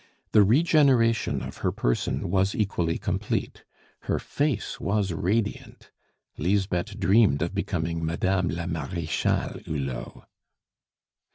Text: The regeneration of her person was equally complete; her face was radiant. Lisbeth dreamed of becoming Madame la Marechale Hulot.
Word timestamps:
The 0.31 0.41
regeneration 0.41 1.43
of 1.43 1.57
her 1.57 1.71
person 1.71 2.31
was 2.31 2.55
equally 2.55 2.97
complete; 2.97 3.63
her 4.09 4.17
face 4.17 4.79
was 4.79 5.13
radiant. 5.13 5.91
Lisbeth 6.39 6.99
dreamed 6.99 7.43
of 7.43 7.53
becoming 7.53 8.03
Madame 8.03 8.49
la 8.49 8.65
Marechale 8.65 9.59
Hulot. 9.63 10.23